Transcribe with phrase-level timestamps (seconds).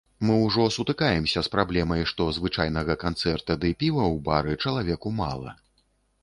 [0.27, 5.55] Мы ўжо сутыкаемся з праблемай, што звычайнага канцэрта ды піва ў бары чалавеку мала.